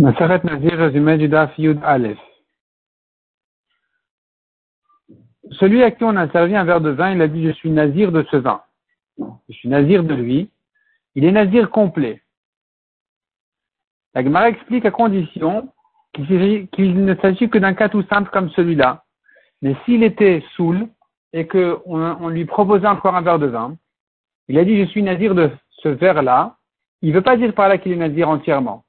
Nazir, 0.00 0.78
résumé 0.78 1.18
du 1.18 1.28
Daf 1.28 1.52
Aleph. 1.82 2.18
Celui 5.50 5.82
à 5.82 5.90
qui 5.90 6.04
on 6.04 6.16
a 6.16 6.26
servi 6.30 6.56
un 6.56 6.64
verre 6.64 6.80
de 6.80 6.88
vin, 6.88 7.12
il 7.12 7.20
a 7.20 7.28
dit 7.28 7.46
Je 7.46 7.52
suis 7.52 7.70
nazir 7.70 8.10
de 8.10 8.24
ce 8.30 8.38
vin. 8.38 8.62
Je 9.18 9.52
suis 9.52 9.68
nazir 9.68 10.02
de 10.02 10.14
lui. 10.14 10.48
Il 11.14 11.26
est 11.26 11.32
nazir 11.32 11.70
complet. 11.70 12.22
La 14.14 14.24
Gemara 14.24 14.48
explique 14.48 14.86
à 14.86 14.90
condition 14.90 15.68
qu'il 16.14 17.04
ne 17.04 17.14
s'agit 17.16 17.50
que 17.50 17.58
d'un 17.58 17.74
cas 17.74 17.90
tout 17.90 18.02
simple 18.04 18.30
comme 18.30 18.48
celui-là. 18.50 19.04
Mais 19.60 19.76
s'il 19.84 20.02
était 20.02 20.42
saoul 20.56 20.88
et 21.34 21.46
qu'on 21.46 21.82
on 21.84 22.28
lui 22.30 22.46
proposait 22.46 22.86
encore 22.86 23.16
un 23.16 23.22
verre 23.22 23.38
de 23.38 23.48
vin, 23.48 23.76
il 24.48 24.58
a 24.58 24.64
dit 24.64 24.82
Je 24.82 24.88
suis 24.88 25.02
nazir 25.02 25.34
de 25.34 25.50
ce 25.82 25.90
verre-là. 25.90 26.56
Il 27.02 27.10
ne 27.10 27.14
veut 27.16 27.22
pas 27.22 27.36
dire 27.36 27.52
par 27.52 27.68
là 27.68 27.76
qu'il 27.76 27.92
est 27.92 27.96
nazir 27.96 28.30
entièrement. 28.30 28.84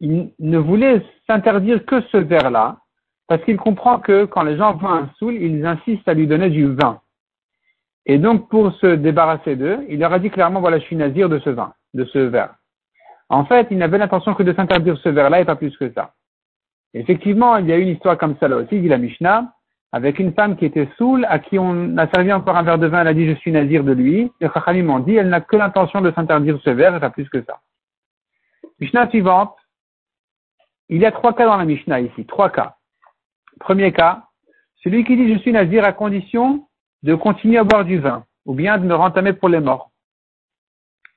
Il 0.00 0.32
ne 0.38 0.58
voulait 0.58 1.02
s'interdire 1.26 1.84
que 1.84 2.00
ce 2.12 2.16
verre-là, 2.16 2.78
parce 3.28 3.44
qu'il 3.44 3.56
comprend 3.56 4.00
que 4.00 4.24
quand 4.24 4.42
les 4.42 4.56
gens 4.56 4.74
voient 4.74 4.92
un 4.92 5.10
saoul, 5.18 5.34
ils 5.34 5.64
insistent 5.64 6.08
à 6.08 6.14
lui 6.14 6.26
donner 6.26 6.50
du 6.50 6.74
vin. 6.74 7.00
Et 8.06 8.18
donc, 8.18 8.48
pour 8.48 8.72
se 8.74 8.86
débarrasser 8.86 9.56
d'eux, 9.56 9.84
il 9.88 10.00
leur 10.00 10.12
a 10.12 10.18
dit 10.18 10.30
clairement, 10.30 10.60
voilà, 10.60 10.78
je 10.78 10.84
suis 10.84 10.96
nazir 10.96 11.28
de 11.28 11.38
ce 11.38 11.50
vin, 11.50 11.72
de 11.94 12.04
ce 12.06 12.18
verre. 12.18 12.54
En 13.28 13.44
fait, 13.44 13.68
il 13.70 13.78
n'avait 13.78 13.98
l'intention 13.98 14.34
que 14.34 14.42
de 14.42 14.52
s'interdire 14.52 14.98
ce 14.98 15.08
verre-là 15.08 15.40
et 15.40 15.44
pas 15.44 15.54
plus 15.54 15.76
que 15.76 15.92
ça. 15.92 16.14
Effectivement, 16.94 17.56
il 17.58 17.66
y 17.66 17.72
a 17.72 17.76
une 17.76 17.88
histoire 17.88 18.18
comme 18.18 18.36
ça 18.40 18.48
là 18.48 18.56
aussi, 18.56 18.80
dit 18.80 18.88
la 18.88 18.98
Mishnah, 18.98 19.52
avec 19.92 20.18
une 20.18 20.32
femme 20.32 20.56
qui 20.56 20.64
était 20.64 20.88
saoule, 20.96 21.24
à 21.28 21.38
qui 21.38 21.58
on 21.58 21.96
a 21.98 22.08
servi 22.08 22.32
encore 22.32 22.56
un 22.56 22.62
verre 22.62 22.78
de 22.78 22.86
vin, 22.86 23.02
elle 23.02 23.08
a 23.08 23.14
dit 23.14 23.28
je 23.28 23.34
suis 23.34 23.52
nazir 23.52 23.84
de 23.84 23.92
lui. 23.92 24.30
Les 24.40 24.48
Chachamim 24.52 24.84
m'ont 24.84 25.00
dit, 25.00 25.14
elle 25.16 25.28
n'a 25.28 25.40
que 25.40 25.56
l'intention 25.56 26.00
de 26.00 26.10
s'interdire 26.12 26.58
ce 26.64 26.70
verre 26.70 26.96
et 26.96 27.00
pas 27.00 27.10
plus 27.10 27.28
que 27.28 27.42
ça. 27.42 27.60
Mishnah 28.80 29.08
suivante. 29.10 29.54
Il 30.90 31.00
y 31.00 31.06
a 31.06 31.12
trois 31.12 31.34
cas 31.34 31.46
dans 31.46 31.56
la 31.56 31.64
Mishnah 31.64 32.00
ici, 32.00 32.26
trois 32.26 32.50
cas. 32.50 32.76
Premier 33.60 33.92
cas, 33.92 34.24
celui 34.82 35.04
qui 35.04 35.16
dit 35.16 35.32
je 35.32 35.38
suis 35.38 35.52
nazir 35.52 35.84
à 35.84 35.92
condition 35.92 36.66
de 37.04 37.14
continuer 37.14 37.58
à 37.58 37.64
boire 37.64 37.84
du 37.84 37.98
vin, 37.98 38.26
ou 38.44 38.54
bien 38.54 38.76
de 38.76 38.84
me 38.84 38.94
rentamer 38.94 39.32
pour 39.32 39.48
les 39.48 39.60
morts. 39.60 39.92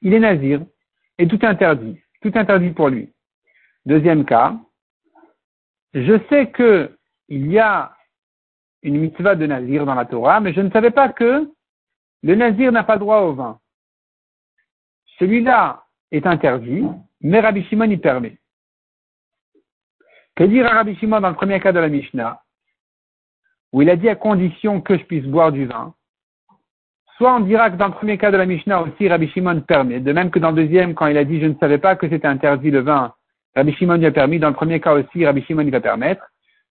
Il 0.03 0.13
est 0.13 0.19
nazir, 0.19 0.61
et 1.17 1.27
tout 1.27 1.39
interdit, 1.41 1.99
tout 2.21 2.31
interdit 2.35 2.69
pour 2.69 2.89
lui. 2.89 3.13
Deuxième 3.87 4.25
cas, 4.25 4.55
je 5.95 6.19
sais 6.29 6.51
que 6.51 6.95
il 7.27 7.51
y 7.51 7.57
a 7.57 7.95
une 8.83 8.99
mitzvah 8.99 9.33
de 9.33 9.47
nazir 9.47 9.87
dans 9.87 9.95
la 9.95 10.05
Torah, 10.05 10.39
mais 10.39 10.53
je 10.53 10.61
ne 10.61 10.69
savais 10.69 10.91
pas 10.91 11.09
que 11.09 11.49
le 12.21 12.35
nazir 12.35 12.71
n'a 12.71 12.83
pas 12.83 12.99
droit 12.99 13.21
au 13.21 13.33
vin. 13.33 13.59
Celui-là 15.17 15.83
est 16.11 16.27
interdit, 16.27 16.85
mais 17.21 17.39
Rabbi 17.39 17.63
Shimon 17.63 17.89
y 17.89 17.97
permet. 17.97 18.37
Que 20.35 20.43
dire 20.45 20.65
Rabbi 20.65 20.95
Shimon 20.95 21.21
dans 21.21 21.29
le 21.29 21.35
premier 21.35 21.59
cas 21.59 21.71
de 21.71 21.79
la 21.79 21.89
Mishnah, 21.89 22.41
où 23.71 23.83
il 23.83 23.89
a 23.89 23.95
dit 23.95 24.09
à 24.09 24.15
condition 24.15 24.81
que 24.81 24.97
je 24.97 25.03
puisse 25.03 25.25
boire 25.25 25.51
du 25.51 25.65
vin, 25.65 25.93
soit 27.17 27.35
on 27.35 27.41
dira 27.41 27.69
que 27.69 27.75
dans 27.75 27.87
le 27.87 27.93
premier 27.93 28.17
cas 28.17 28.31
de 28.31 28.37
la 28.37 28.47
Mishnah 28.47 28.81
aussi 28.81 29.07
Rabbi 29.07 29.27
Shimon 29.29 29.61
permet, 29.61 29.99
de 29.99 30.11
même 30.11 30.31
que 30.31 30.39
dans 30.39 30.49
le 30.49 30.63
deuxième, 30.63 30.95
quand 30.95 31.05
il 31.05 31.17
a 31.17 31.23
dit 31.23 31.39
je 31.39 31.45
ne 31.45 31.53
savais 31.59 31.77
pas 31.77 31.95
que 31.95 32.09
c'était 32.09 32.27
interdit 32.27 32.71
le 32.71 32.79
vin, 32.79 33.13
Rabbi 33.55 33.73
Shimon 33.73 33.97
y 33.97 34.07
a 34.07 34.11
permis, 34.11 34.39
dans 34.39 34.47
le 34.47 34.55
premier 34.55 34.79
cas 34.79 34.93
aussi 34.93 35.23
Rabbi 35.23 35.43
Shimon 35.43 35.67
y 35.67 35.69
va 35.69 35.81
permettre, 35.81 36.25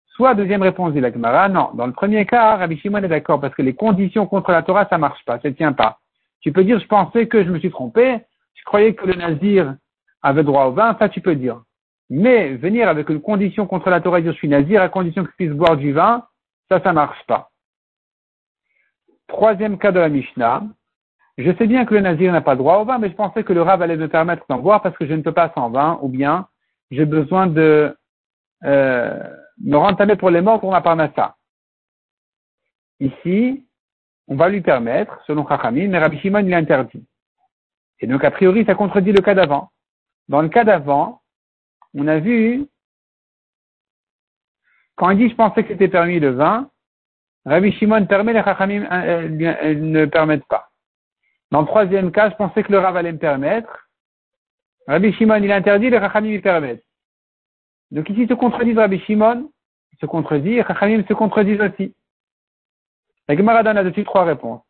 soit 0.08 0.34
deuxième 0.34 0.62
réponse 0.62 0.92
de 0.92 1.00
la 1.00 1.12
Gemara, 1.12 1.48
non, 1.48 1.70
dans 1.74 1.86
le 1.86 1.92
premier 1.92 2.26
cas 2.26 2.56
Rabbi 2.56 2.76
Shimon 2.78 3.04
est 3.04 3.08
d'accord 3.08 3.40
parce 3.40 3.54
que 3.54 3.62
les 3.62 3.74
conditions 3.74 4.26
contre 4.26 4.50
la 4.50 4.62
Torah 4.62 4.88
ça 4.90 4.98
marche 4.98 5.24
pas, 5.24 5.38
ça 5.38 5.48
ne 5.48 5.54
tient 5.54 5.72
pas. 5.72 5.98
Tu 6.40 6.50
peux 6.50 6.64
dire 6.64 6.80
je 6.80 6.86
pensais 6.88 7.28
que 7.28 7.44
je 7.44 7.50
me 7.50 7.60
suis 7.60 7.70
trompé, 7.70 8.18
je 8.54 8.64
croyais 8.64 8.94
que 8.94 9.06
le 9.06 9.14
nazir 9.14 9.76
avait 10.20 10.42
droit 10.42 10.64
au 10.64 10.72
vin, 10.72 10.96
ça 10.98 11.08
tu 11.08 11.20
peux 11.20 11.36
dire. 11.36 11.62
Mais 12.14 12.56
venir 12.56 12.90
avec 12.90 13.08
une 13.08 13.22
condition 13.22 13.66
contre 13.66 13.88
la 13.88 14.02
Torah, 14.02 14.20
je 14.20 14.32
suis 14.32 14.46
nazir 14.46 14.82
à 14.82 14.90
condition 14.90 15.24
que 15.24 15.30
je 15.30 15.36
puisse 15.36 15.56
boire 15.56 15.78
du 15.78 15.92
vin, 15.94 16.26
ça, 16.68 16.78
ça 16.82 16.92
marche 16.92 17.24
pas. 17.26 17.48
Troisième 19.28 19.78
cas 19.78 19.92
de 19.92 19.98
la 19.98 20.10
Mishnah. 20.10 20.64
Je 21.38 21.50
sais 21.56 21.66
bien 21.66 21.86
que 21.86 21.94
le 21.94 22.00
nazir 22.00 22.30
n'a 22.30 22.42
pas 22.42 22.54
droit 22.54 22.76
au 22.76 22.84
vin, 22.84 22.98
mais 22.98 23.08
je 23.08 23.14
pensais 23.14 23.44
que 23.44 23.54
le 23.54 23.62
rab 23.62 23.80
allait 23.80 23.96
me 23.96 24.08
permettre 24.08 24.44
d'en 24.50 24.58
boire 24.58 24.82
parce 24.82 24.94
que 24.98 25.06
je 25.06 25.14
ne 25.14 25.22
peux 25.22 25.32
pas 25.32 25.52
sans 25.54 25.70
vin, 25.70 25.98
ou 26.02 26.08
bien 26.08 26.48
j'ai 26.90 27.06
besoin 27.06 27.46
de 27.46 27.96
euh, 28.64 29.18
me 29.64 29.78
rentamer 29.78 30.16
pour 30.16 30.28
les 30.28 30.42
morts 30.42 30.60
pour 30.60 30.70
ma 30.70 30.82
parnassa. 30.82 31.36
Ici, 33.00 33.66
on 34.28 34.36
va 34.36 34.50
lui 34.50 34.60
permettre, 34.60 35.18
selon 35.26 35.48
Chachamim, 35.48 35.88
mais 35.88 35.98
Rabbi 35.98 36.18
Shimon 36.18 36.44
il 36.44 36.52
interdit. 36.52 37.06
Et 38.00 38.06
donc, 38.06 38.22
a 38.22 38.30
priori, 38.30 38.66
ça 38.66 38.74
contredit 38.74 39.12
le 39.12 39.22
cas 39.22 39.34
d'avant. 39.34 39.70
Dans 40.28 40.42
le 40.42 40.50
cas 40.50 40.64
d'avant, 40.64 41.21
on 41.94 42.06
a 42.08 42.18
vu, 42.18 42.66
quand 44.96 45.10
il 45.10 45.18
dit 45.18 45.28
je 45.30 45.34
pensais 45.34 45.62
que 45.62 45.68
c'était 45.68 45.88
permis 45.88 46.20
le 46.20 46.30
vin, 46.30 46.70
Rabbi 47.44 47.72
Shimon 47.72 48.06
permet, 48.06 48.32
les 48.32 48.42
Chachamim 48.42 48.84
euh, 48.84 49.28
euh, 49.28 49.74
ne 49.74 50.06
permettent 50.06 50.46
pas. 50.46 50.70
Dans 51.50 51.60
le 51.60 51.66
troisième 51.66 52.12
cas, 52.12 52.30
je 52.30 52.36
pensais 52.36 52.62
que 52.62 52.70
le 52.70 52.78
Rav 52.78 52.96
allait 52.96 53.12
me 53.12 53.18
permettre. 53.18 53.88
Rabbi 54.86 55.12
Shimon, 55.12 55.42
il 55.42 55.50
interdit, 55.50 55.90
les 55.90 55.98
Chachamim 55.98 56.40
permettent. 56.40 56.84
Donc 57.90 58.08
ici, 58.10 58.26
se 58.26 58.34
contredisent 58.34 58.78
Rabbi 58.78 59.00
Shimon, 59.00 59.50
se 60.00 60.06
contredit, 60.06 60.58
et 60.58 60.64
Chachamim 60.64 61.04
se 61.06 61.14
contredisent 61.14 61.60
aussi. 61.60 61.94
La 63.28 63.36
Gemara 63.36 63.62
donne 63.62 63.76
là-dessus 63.76 64.04
trois 64.04 64.24
réponses. 64.24 64.62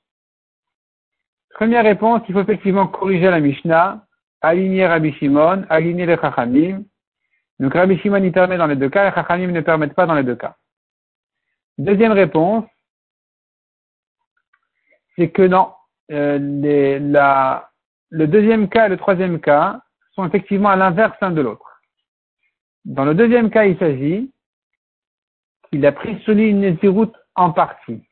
Première 1.51 1.85
réponse, 1.85 2.23
il 2.29 2.35
faut 2.35 2.41
effectivement 2.41 2.87
corriger 2.87 3.31
la 3.31 3.41
Mishnah, 3.41 4.07
aligner 4.41 4.87
Rabbi 4.87 5.13
Shimon, 5.13 5.65
aligner 5.69 6.07
les 6.07 6.17
Chachamim, 6.17 6.85
donc 7.59 7.75
Rabbi 7.75 7.99
Shimon 7.99 8.23
y 8.25 8.31
permet 8.31 8.57
dans 8.57 8.67
les 8.67 8.77
deux 8.77 8.89
cas 8.89 9.09
et 9.09 9.15
Chachamim 9.15 9.53
ne 9.53 9.61
permettent 9.61 9.95
pas 9.95 10.07
dans 10.07 10.15
les 10.15 10.25
deux 10.25 10.37
cas. 10.37 10.57
Deuxième 11.79 12.13
réponse, 12.13 12.65
c'est 15.17 15.31
que 15.31 15.43
non, 15.43 15.73
euh, 16.11 16.39
le 18.11 18.27
deuxième 18.27 18.69
cas 18.69 18.87
et 18.87 18.89
le 18.89 18.97
troisième 18.97 19.41
cas 19.41 19.81
sont 20.15 20.27
effectivement 20.27 20.71
à 20.71 20.77
l'inverse 20.77 21.17
l'un 21.21 21.31
de 21.31 21.41
l'autre. 21.41 21.81
Dans 22.85 23.05
le 23.05 23.15
deuxième 23.15 23.51
cas, 23.51 23.65
il 23.65 23.79
s'agit 23.79 24.33
qu'il 25.71 25.87
a 25.87 25.93
pris 25.93 26.21
sur 26.23 26.35
lui 26.35 26.51
une 26.51 26.61
Néziroute 26.61 27.15
en 27.35 27.53
partie. 27.53 28.03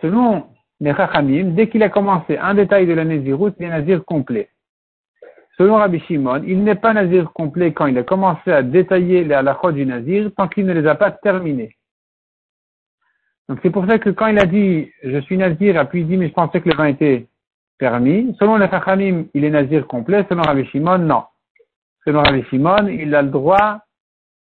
Selon 0.00 0.54
les 0.80 0.94
Chachamim, 0.94 1.54
dès 1.54 1.68
qu'il 1.68 1.82
a 1.82 1.88
commencé 1.88 2.38
un 2.38 2.54
détail 2.54 2.86
de 2.86 2.92
la 2.92 3.04
Néziroute, 3.04 3.56
il 3.58 3.66
est 3.66 3.70
Nazir 3.70 4.04
complet. 4.04 4.50
Selon 5.56 5.76
Rabbi 5.76 6.00
Shimon, 6.00 6.42
il 6.46 6.64
n'est 6.64 6.74
pas 6.74 6.92
nazir 6.92 7.32
complet 7.32 7.72
quand 7.72 7.86
il 7.86 7.96
a 7.96 8.02
commencé 8.02 8.50
à 8.50 8.62
détailler 8.62 9.22
les 9.22 9.34
halachot 9.34 9.70
du 9.70 9.86
nazir 9.86 10.30
tant 10.36 10.48
qu'il 10.48 10.66
ne 10.66 10.72
les 10.72 10.86
a 10.86 10.96
pas 10.96 11.12
terminés. 11.12 11.76
Donc 13.48 13.60
c'est 13.62 13.70
pour 13.70 13.86
ça 13.86 13.98
que 13.98 14.10
quand 14.10 14.26
il 14.26 14.38
a 14.38 14.46
dit 14.46 14.90
je 15.04 15.18
suis 15.20 15.36
nazir, 15.36 15.80
et 15.80 15.84
puis 15.84 16.00
il 16.00 16.08
dit 16.08 16.16
mais 16.16 16.28
je 16.28 16.32
pensais 16.32 16.60
que 16.60 16.68
le 16.68 16.74
vin 16.74 16.86
était 16.86 17.28
permis, 17.78 18.34
selon 18.38 18.56
les 18.56 18.68
Chachamim, 18.68 19.26
il 19.34 19.44
est 19.44 19.50
nazir 19.50 19.86
complet, 19.86 20.26
selon 20.28 20.42
Rabbi 20.42 20.64
Shimon, 20.66 20.98
non. 20.98 21.24
Selon 22.04 22.22
Rabbi 22.22 22.42
Shimon, 22.44 22.88
il 22.88 23.14
a 23.14 23.22
le 23.22 23.30
droit, 23.30 23.80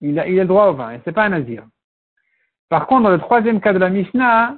il 0.01 0.19
a, 0.19 0.27
le 0.27 0.45
droit 0.47 0.69
au 0.69 0.75
vin, 0.75 0.93
et 0.93 1.01
c'est 1.05 1.13
pas 1.13 1.25
un 1.25 1.31
nazir. 1.31 1.65
Par 2.69 2.87
contre, 2.87 3.05
dans 3.05 3.11
le 3.11 3.19
troisième 3.19 3.61
cas 3.61 3.73
de 3.73 3.79
la 3.79 3.89
Mishnah, 3.89 4.57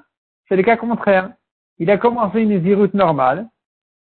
c'est 0.49 0.57
le 0.57 0.63
cas 0.63 0.77
contraire. 0.77 1.31
Il 1.79 1.91
a 1.91 1.99
commencé 1.99 2.41
une 2.41 2.51
nazirut 2.51 2.91
normale, 2.95 3.47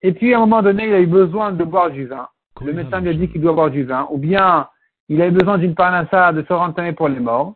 et 0.06 0.14
puis 0.14 0.36
à 0.36 0.38
un 0.38 0.42
moment 0.42 0.62
donné, 0.62 0.88
il 0.88 0.94
a 0.94 1.00
eu 1.00 1.08
besoin 1.08 1.52
de 1.52 1.64
boire 1.64 1.90
du 1.90 2.06
vin. 2.06 2.30
Le 2.62 2.74
médecin 2.74 3.02
lui 3.02 3.10
a 3.10 3.14
dit 3.14 3.28
qu'il 3.28 3.42
doit 3.42 3.54
boire 3.54 3.72
du 3.72 3.84
vin, 3.84 4.08
ou 4.12 4.20
bien 4.20 4.70
il 5.10 5.20
a 5.20 5.28
eu 5.28 5.32
besoin 5.32 5.58
d'une 5.58 5.74
parnassa 5.74 6.32
de 6.32 6.44
se 6.44 6.54
rentamer 6.54 6.94
pour 6.94 7.08
les 7.08 7.20
morts. 7.20 7.56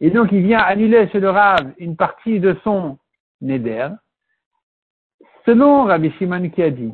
Et 0.00 0.10
donc 0.10 0.32
il 0.32 0.42
vient 0.42 0.58
annuler 0.58 1.08
chez 1.10 1.20
le 1.20 1.30
Rav 1.30 1.72
une 1.78 1.94
partie 1.94 2.40
de 2.40 2.56
son 2.64 2.98
neder. 3.40 3.90
Selon 5.46 5.84
Rabbi 5.84 6.10
Shimon 6.18 6.50
qui 6.50 6.64
a 6.64 6.70
dit 6.70 6.92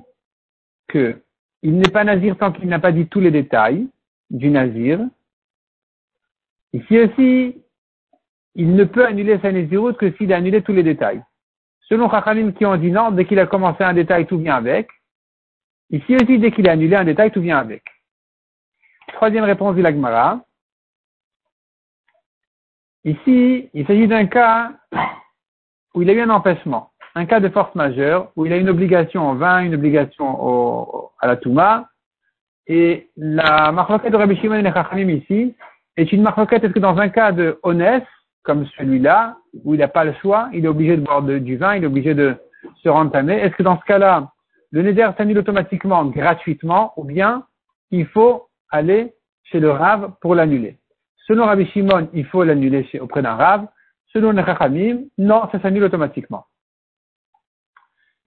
que 0.89 1.17
il 1.62 1.78
n'est 1.78 1.91
pas 1.91 2.05
nazir 2.05 2.37
tant 2.37 2.53
qu'il 2.53 2.69
n'a 2.69 2.78
pas 2.78 2.93
dit 2.93 3.06
tous 3.06 3.21
les 3.21 3.31
détails 3.31 3.89
du 4.28 4.50
nazir. 4.50 5.00
Ici 6.75 6.99
aussi, 6.99 7.62
il 8.55 8.75
ne 8.75 8.85
peut 8.85 9.06
annuler 9.06 9.38
sa 9.41 9.50
naziroute 9.50 9.97
que 9.97 10.12
s'il 10.12 10.31
a 10.35 10.37
annulé 10.37 10.61
tous 10.61 10.75
les 10.75 10.82
détails. 10.82 11.23
Selon 11.89 12.11
Chachamim 12.11 12.53
qui 12.53 12.65
ont 12.65 12.77
dit 12.77 12.91
non, 12.91 13.11
dès 13.11 13.25
qu'il 13.25 13.39
a 13.39 13.47
commencé 13.47 13.85
un 13.85 13.93
détail, 13.93 14.27
tout 14.27 14.39
vient 14.39 14.57
avec. 14.57 14.89
Ici 15.91 16.17
aussi, 16.17 16.39
dès 16.39 16.51
qu'il 16.51 16.69
a 16.69 16.73
annulé 16.73 16.97
un 16.97 17.05
détail, 17.05 17.31
tout 17.31 17.41
vient 17.41 17.59
avec. 17.59 17.83
Troisième 19.09 19.45
réponse 19.45 19.75
du 19.77 19.83
Lagmara. 19.83 20.41
Ici, 23.05 23.69
il 23.75 23.87
s'agit 23.87 24.09
d'un 24.09 24.27
cas 24.27 24.73
où 25.95 26.03
il 26.03 26.09
a 26.09 26.15
eu 26.15 26.21
un 26.21 26.31
empêchement, 26.31 26.91
un 27.15 27.27
cas 27.27 27.39
de 27.39 27.51
force 27.51 27.75
majeure, 27.75 28.33
où 28.35 28.47
il 28.47 28.53
a 28.53 28.57
une 28.57 28.71
obligation 28.71 29.31
au 29.31 29.35
vin, 29.35 29.61
une 29.61 29.75
obligation 29.75 31.11
à 31.21 31.27
la 31.27 31.37
Touma, 31.37 31.89
et 32.67 33.11
la 33.17 33.71
marloquette 33.73 34.11
de 34.11 34.17
Rabbi 34.17 34.37
Shimon 34.37 34.65
et 34.65 34.73
Chachamim 34.73 35.11
ici 35.11 35.55
est 35.97 36.11
une 36.13 36.23
marloquette, 36.23 36.65
est-ce 36.65 36.73
que 36.73 36.79
dans 36.79 36.99
un 36.99 37.11
cas 37.11 37.31
de 37.31 37.61
honnête, 37.63 38.07
comme 38.44 38.67
celui-là, 38.79 39.38
où 39.64 39.75
il 39.75 39.79
n'a 39.79 39.88
pas 39.88 40.05
le 40.05 40.12
choix, 40.14 40.49
il 40.52 40.64
est 40.64 40.69
obligé 40.69 40.96
de 40.96 41.02
boire 41.02 41.23
du 41.23 41.56
vin, 41.56 41.75
il 41.75 41.82
est 41.82 41.87
obligé 41.87 42.14
de 42.14 42.37
se 42.82 42.88
rentamer. 42.88 43.35
Est-ce 43.35 43.56
que 43.56 43.62
dans 43.62 43.79
ce 43.81 43.85
cas-là, 43.85 44.31
le 44.70 44.82
neder 44.82 45.11
s'annule 45.17 45.38
automatiquement, 45.38 46.05
gratuitement, 46.05 46.93
ou 46.96 47.05
bien 47.05 47.46
il 47.91 48.06
faut 48.06 48.49
aller 48.70 49.14
chez 49.44 49.61
le 49.61 49.70
Rav 49.70 50.12
pour 50.20 50.35
l'annuler? 50.35 50.79
Selon 51.26 51.46
Rabbi 51.46 51.67
Shimon, 51.67 52.08
il 52.12 52.26
faut 52.26 52.44
l'annuler 52.44 52.87
auprès 53.00 53.23
d'un 53.23 53.35
Rav. 53.35 53.67
Selon 54.12 54.32
les 54.32 54.44
Chachamim, 54.44 55.05
non, 55.17 55.49
ça 55.50 55.61
s'annule 55.61 55.85
automatiquement. 55.85 56.47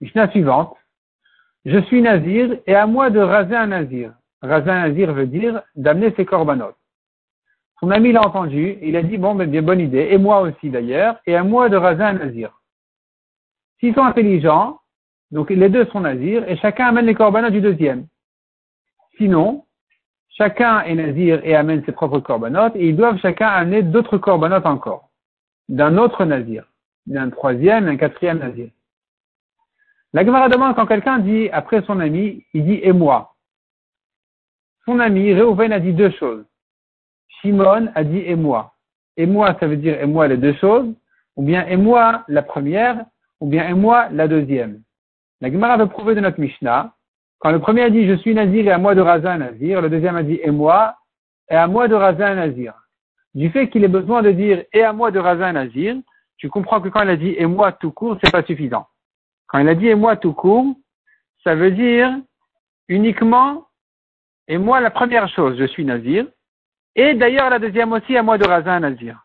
Mishnah 0.00 0.30
suivante. 0.30 0.76
Je 1.64 1.78
suis 1.82 2.02
nazir 2.02 2.56
et 2.66 2.74
à 2.74 2.86
moi 2.86 3.10
de 3.10 3.20
raser 3.20 3.56
un 3.56 3.68
nazir. 3.68 4.12
Raser 4.42 4.70
un 4.70 4.88
nazir 4.88 5.12
veut 5.12 5.26
dire 5.26 5.62
d'amener 5.76 6.12
ses 6.16 6.24
corbanotes. 6.24 6.76
Son 7.80 7.90
ami 7.90 8.12
l'a 8.12 8.26
entendu, 8.26 8.76
il 8.82 8.96
a 8.96 9.02
dit, 9.02 9.18
bon, 9.18 9.34
ben, 9.34 9.48
bien, 9.48 9.62
bonne 9.62 9.80
idée, 9.80 10.08
et 10.10 10.18
moi 10.18 10.40
aussi 10.40 10.68
d'ailleurs, 10.68 11.20
et 11.26 11.36
à 11.36 11.44
moi 11.44 11.68
de 11.68 11.76
raser 11.76 12.02
un 12.02 12.14
nazir. 12.14 12.60
S'ils 13.78 13.94
sont 13.94 14.02
intelligents, 14.02 14.80
donc 15.30 15.50
les 15.50 15.68
deux 15.68 15.86
sont 15.86 16.00
nazirs, 16.00 16.48
et 16.48 16.56
chacun 16.56 16.86
amène 16.86 17.06
les 17.06 17.14
corbanotes 17.14 17.52
du 17.52 17.60
deuxième. 17.60 18.06
Sinon, 19.16 19.64
chacun 20.30 20.80
est 20.80 20.94
nazir 20.94 21.40
et 21.44 21.54
amène 21.54 21.84
ses 21.84 21.92
propres 21.92 22.18
corbanotes, 22.18 22.74
et 22.74 22.88
ils 22.88 22.96
doivent 22.96 23.18
chacun 23.18 23.46
amener 23.46 23.82
d'autres 23.82 24.18
corbanotes 24.18 24.66
encore, 24.66 25.10
d'un 25.68 25.98
autre 25.98 26.24
nazir, 26.24 26.64
d'un 27.06 27.30
troisième, 27.30 27.84
d'un 27.84 27.96
quatrième 27.96 28.38
nazir. 28.38 28.70
La 30.14 30.24
Gemara 30.24 30.48
demande 30.48 30.74
quand 30.74 30.86
quelqu'un 30.86 31.18
dit, 31.18 31.48
après 31.50 31.82
son 31.82 32.00
ami, 32.00 32.44
il 32.54 32.64
dit 32.64 32.80
et 32.82 32.92
moi? 32.92 33.36
Son 34.84 34.98
ami, 34.98 35.34
Reuven, 35.34 35.70
a 35.72 35.80
dit 35.80 35.92
deux 35.92 36.10
choses. 36.12 36.44
Shimon 37.28 37.88
a 37.94 38.04
dit 38.04 38.22
et 38.26 38.36
moi. 38.36 38.74
Et 39.16 39.26
moi, 39.26 39.56
ça 39.60 39.66
veut 39.66 39.76
dire 39.76 40.00
et 40.00 40.06
moi 40.06 40.28
les 40.28 40.36
deux 40.36 40.54
choses, 40.54 40.92
ou 41.36 41.42
bien 41.42 41.66
et 41.66 41.76
moi 41.76 42.24
la 42.28 42.42
première, 42.42 43.04
ou 43.40 43.48
bien 43.48 43.68
et 43.68 43.74
moi 43.74 44.08
la 44.10 44.28
deuxième. 44.28 44.82
La 45.40 45.50
Gemara 45.50 45.76
veut 45.76 45.86
prouver 45.86 46.14
de 46.14 46.20
notre 46.20 46.40
Mishnah, 46.40 46.92
quand 47.38 47.52
le 47.52 47.60
premier 47.60 47.82
a 47.82 47.90
dit 47.90 48.06
je 48.06 48.14
suis 48.14 48.34
nazir 48.34 48.66
et 48.66 48.72
à 48.72 48.78
moi 48.78 48.94
de 48.94 49.02
un 49.02 49.38
nazir, 49.38 49.80
le 49.80 49.88
deuxième 49.88 50.16
a 50.16 50.22
dit 50.24 50.40
et 50.42 50.50
moi, 50.50 50.96
et 51.48 51.54
à 51.54 51.66
moi 51.68 51.86
de 51.86 51.94
un 51.94 52.34
nazir. 52.34 52.74
Du 53.34 53.50
fait 53.50 53.68
qu'il 53.68 53.84
ait 53.84 53.88
besoin 53.88 54.22
de 54.22 54.32
dire 54.32 54.64
et 54.72 54.82
à 54.82 54.92
moi 54.92 55.10
de 55.12 55.20
un 55.20 55.52
nazir, 55.52 55.96
tu 56.36 56.48
comprends 56.48 56.80
que 56.80 56.88
quand 56.88 57.02
il 57.02 57.10
a 57.10 57.16
dit 57.16 57.34
et 57.38 57.46
moi 57.46 57.72
tout 57.72 57.92
court, 57.92 58.18
c'est 58.22 58.32
pas 58.32 58.42
suffisant. 58.42 58.86
Quand 59.46 59.58
il 59.58 59.68
a 59.68 59.74
dit 59.74 59.86
et 59.86 59.94
moi 59.94 60.16
tout 60.16 60.32
court, 60.32 60.74
ça 61.44 61.54
veut 61.54 61.70
dire 61.70 62.10
uniquement 62.88 63.68
et 64.48 64.58
moi 64.58 64.80
la 64.80 64.90
première 64.90 65.28
chose, 65.28 65.56
je 65.58 65.66
suis 65.66 65.84
nazir, 65.84 66.26
et 67.00 67.14
d'ailleurs, 67.14 67.48
la 67.48 67.60
deuxième 67.60 67.92
aussi, 67.92 68.16
à 68.16 68.24
moi 68.24 68.38
de 68.38 68.44
un 68.44 68.80
nazir. 68.80 69.20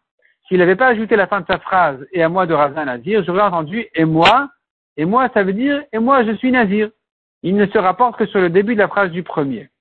S'il 0.47 0.59
n'avait 0.59 0.75
pas 0.75 0.89
ajouté 0.89 1.15
la 1.15 1.25
fin 1.25 1.41
de 1.41 1.47
sa 1.47 1.57
phrase 1.57 2.05
et 2.11 2.21
à 2.21 2.29
moi 2.29 2.45
de 2.45 2.53
un 2.53 2.85
nazir, 2.85 3.23
j'aurais 3.25 3.41
entendu 3.41 3.87
et 3.95 4.05
moi, 4.05 4.47
et 4.95 5.05
moi, 5.05 5.27
ça 5.33 5.41
veut 5.41 5.53
dire 5.53 5.81
et 5.91 5.97
moi, 5.97 6.23
je 6.23 6.33
suis 6.33 6.51
nazir. 6.51 6.91
Il 7.41 7.55
ne 7.55 7.65
se 7.65 7.77
rapporte 7.79 8.19
que 8.19 8.27
sur 8.27 8.39
le 8.39 8.51
début 8.51 8.75
de 8.75 8.79
la 8.79 8.87
phrase 8.87 9.09
du 9.09 9.23
premier. 9.23 9.71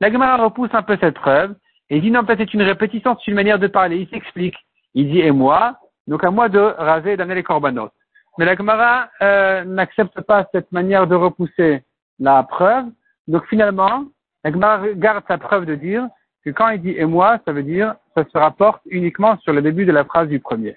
La 0.00 0.10
Gemara 0.10 0.42
repousse 0.42 0.70
un 0.72 0.80
peu 0.82 0.96
cette 1.02 1.16
preuve 1.16 1.54
et 1.90 2.00
dit 2.00 2.10
non, 2.10 2.24
peut-être 2.24 2.38
c'est 2.38 2.54
une 2.54 2.62
répétition, 2.62 3.14
c'est 3.18 3.30
une 3.30 3.36
manière 3.36 3.58
de 3.58 3.66
parler. 3.66 3.98
Il 3.98 4.08
s'explique. 4.08 4.56
Il 4.94 5.10
dit 5.10 5.20
et 5.20 5.30
moi, 5.30 5.76
donc 6.06 6.24
à 6.24 6.30
moi 6.30 6.48
de 6.48 6.58
raser 6.58 7.12
et 7.12 7.16
d'amener 7.18 7.34
les 7.34 7.42
corbanotes. 7.42 7.92
Mais 8.38 8.46
la 8.46 8.56
Gemara 8.56 9.10
euh, 9.20 9.64
n'accepte 9.64 10.18
pas 10.22 10.48
cette 10.50 10.72
manière 10.72 11.06
de 11.06 11.14
repousser 11.14 11.82
la 12.20 12.42
preuve. 12.42 12.86
Donc 13.26 13.44
finalement, 13.48 14.04
la 14.44 14.50
Gemara 14.50 14.80
garde 14.94 15.24
sa 15.28 15.36
preuve 15.36 15.66
de 15.66 15.74
dire 15.74 16.08
que 16.48 16.56
quand 16.56 16.68
il 16.70 16.80
dit 16.80 16.94
et 16.96 17.04
moi, 17.04 17.38
ça 17.44 17.52
veut 17.52 17.62
dire, 17.62 17.94
ça 18.14 18.24
se 18.24 18.38
rapporte 18.38 18.80
uniquement 18.86 19.38
sur 19.38 19.52
le 19.52 19.62
début 19.62 19.84
de 19.84 19.92
la 19.92 20.04
phrase 20.04 20.28
du 20.28 20.40
premier. 20.40 20.76